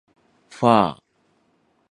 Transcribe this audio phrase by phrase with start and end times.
[0.49, 0.99] ふぁあ